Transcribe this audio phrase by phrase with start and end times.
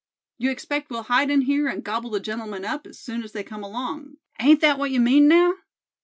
[0.39, 3.43] You expect we'll hide in here, and gobble the gentlemen up as soon as they
[3.43, 5.53] come along; ain't that what you mean, now?"